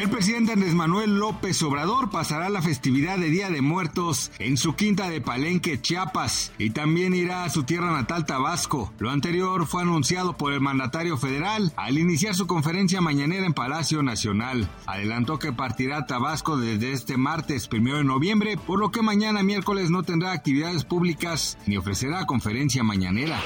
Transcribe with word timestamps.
El 0.00 0.08
presidente 0.08 0.52
Andrés 0.52 0.74
Manuel 0.74 1.18
López 1.18 1.62
Obrador 1.62 2.08
pasará 2.08 2.48
la 2.48 2.62
festividad 2.62 3.18
de 3.18 3.28
Día 3.28 3.50
de 3.50 3.60
Muertos 3.60 4.32
en 4.38 4.56
su 4.56 4.74
quinta 4.74 5.10
de 5.10 5.20
Palenque, 5.20 5.78
Chiapas, 5.78 6.52
y 6.56 6.70
también 6.70 7.12
irá 7.12 7.44
a 7.44 7.50
su 7.50 7.64
tierra 7.64 7.92
natal, 7.92 8.24
Tabasco. 8.24 8.94
Lo 8.98 9.10
anterior 9.10 9.66
fue 9.66 9.82
anunciado 9.82 10.38
por 10.38 10.54
el 10.54 10.62
mandatario 10.62 11.18
federal 11.18 11.74
al 11.76 11.98
iniciar 11.98 12.34
su 12.34 12.46
conferencia 12.46 13.02
mañanera 13.02 13.44
en 13.44 13.52
Palacio 13.52 14.02
Nacional. 14.02 14.70
Adelantó 14.86 15.38
que 15.38 15.52
partirá 15.52 15.98
a 15.98 16.06
Tabasco 16.06 16.56
desde 16.56 16.92
este 16.92 17.18
martes, 17.18 17.68
primero 17.68 17.98
de 17.98 18.04
noviembre, 18.04 18.56
por 18.56 18.78
lo 18.78 18.90
que 18.90 19.02
mañana 19.02 19.42
miércoles 19.42 19.90
no 19.90 20.02
tendrá 20.02 20.32
actividades 20.32 20.86
públicas 20.86 21.58
ni 21.66 21.76
ofrecerá 21.76 22.24
conferencia 22.24 22.82
mañanera. 22.82 23.38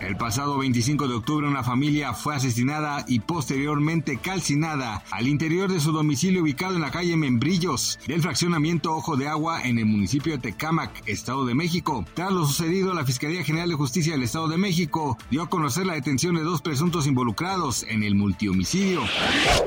El 0.00 0.16
pasado 0.16 0.56
25 0.58 1.08
de 1.08 1.14
octubre 1.14 1.48
una 1.48 1.64
familia 1.64 2.14
fue 2.14 2.36
asesinada 2.36 3.04
y 3.08 3.18
posteriormente 3.18 4.18
calcinada 4.18 5.02
al 5.10 5.26
interior 5.26 5.72
de 5.72 5.80
su 5.80 5.90
domicilio 5.90 6.42
ubicado 6.42 6.76
en 6.76 6.82
la 6.82 6.92
calle 6.92 7.16
Membrillos 7.16 7.98
del 8.06 8.22
fraccionamiento 8.22 8.94
Ojo 8.94 9.16
de 9.16 9.26
Agua 9.26 9.62
en 9.64 9.78
el 9.78 9.86
municipio 9.86 10.32
de 10.32 10.38
Tecámac, 10.38 11.02
Estado 11.06 11.44
de 11.44 11.54
México. 11.54 12.04
Tras 12.14 12.30
lo 12.30 12.46
sucedido, 12.46 12.94
la 12.94 13.04
Fiscalía 13.04 13.42
General 13.42 13.68
de 13.68 13.74
Justicia 13.74 14.12
del 14.12 14.22
Estado 14.22 14.46
de 14.46 14.56
México 14.56 15.18
dio 15.30 15.42
a 15.42 15.50
conocer 15.50 15.84
la 15.84 15.94
detención 15.94 16.36
de 16.36 16.42
dos 16.42 16.62
presuntos 16.62 17.08
involucrados 17.08 17.82
en 17.82 18.04
el 18.04 18.14
multihomicidio. 18.14 19.02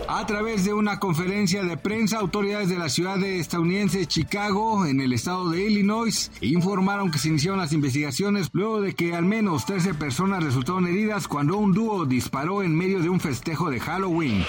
A 0.08 0.26
través 0.26 0.64
de 0.64 0.74
una 0.74 1.00
conferencia 1.00 1.64
de 1.64 1.76
prensa, 1.76 2.20
autoridades 2.20 2.70
de 2.70 2.78
la 2.78 2.90
ciudad 2.90 3.18
de 3.18 3.40
estadounidense 3.40 4.06
Chicago, 4.06 4.86
en 4.86 5.02
el 5.02 5.12
estado 5.12 5.50
de 5.50 5.66
Illinois, 5.66 6.32
informaron 6.40 7.12
que 7.12 7.20
se 7.20 7.28
iniciaron 7.28 7.60
las 7.60 7.74
investigaciones 7.74 8.50
luego 8.54 8.80
de 8.80 8.94
que 8.94 9.14
al 9.14 9.26
menos 9.26 9.66
13 9.66 9.94
personas 10.22 10.44
resultaron 10.44 10.86
heridas 10.86 11.28
cuando 11.28 11.58
un 11.58 11.74
dúo 11.74 12.06
disparó 12.06 12.62
en 12.62 12.76
medio 12.76 13.00
de 13.00 13.10
un 13.10 13.20
festejo 13.20 13.72
de 13.72 13.80
Halloween. 13.80 14.46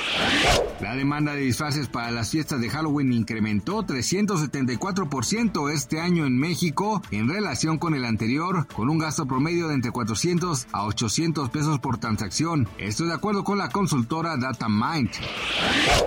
La 0.82 0.94
demanda 0.94 1.32
de 1.32 1.40
disfraces 1.40 1.88
para 1.88 2.10
las 2.10 2.28
fiestas 2.28 2.60
de 2.60 2.68
Halloween 2.68 3.10
incrementó 3.10 3.82
374% 3.82 5.72
este 5.72 5.98
año 5.98 6.26
en 6.26 6.36
México 6.36 7.00
en 7.10 7.26
relación 7.26 7.78
con 7.78 7.94
el 7.94 8.04
anterior, 8.04 8.66
con 8.66 8.90
un 8.90 8.98
gasto 8.98 9.24
promedio 9.24 9.68
de 9.68 9.74
entre 9.76 9.92
400 9.92 10.66
a 10.72 10.84
800 10.84 11.48
pesos 11.48 11.78
por 11.78 11.96
transacción. 11.96 12.68
Esto 12.76 13.06
de 13.06 13.14
acuerdo 13.14 13.42
con 13.42 13.56
la 13.56 13.70
consultora 13.70 14.36
DataMind. 14.36 15.08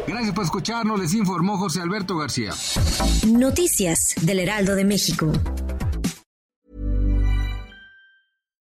Gracias 0.07 0.35
por 0.35 0.43
escucharnos, 0.43 0.99
les 0.99 1.15
informó 1.15 1.57
José 1.57 1.81
Alberto 1.81 2.17
García. 2.17 2.51
Noticias 3.25 4.13
del 4.21 4.41
Heraldo 4.41 4.75
de 4.75 4.85
México. 4.85 5.31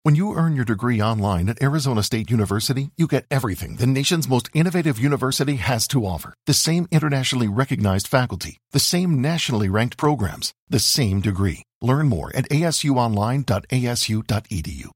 When 0.04 0.16
you 0.16 0.34
earn 0.34 0.56
your 0.56 0.64
degree 0.64 1.00
online 1.00 1.48
at 1.48 1.62
Arizona 1.62 2.02
State 2.02 2.28
University, 2.28 2.90
you 2.96 3.06
get 3.06 3.24
everything 3.30 3.76
the 3.76 3.86
nation's 3.86 4.28
most 4.28 4.50
innovative 4.52 4.98
university 4.98 5.54
has 5.56 5.86
to 5.88 6.04
offer. 6.04 6.34
The 6.46 6.54
same 6.54 6.88
internationally 6.90 7.46
recognized 7.46 8.08
faculty, 8.08 8.58
the 8.72 8.80
same 8.80 9.22
nationally 9.22 9.68
ranked 9.68 9.96
programs, 9.96 10.52
the 10.68 10.80
same 10.80 11.20
degree. 11.20 11.62
Learn 11.80 12.08
more 12.08 12.34
at 12.34 12.48
asuonline.asu.edu. 12.48 14.90